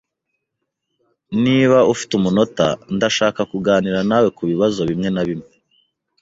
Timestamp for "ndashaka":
2.95-3.41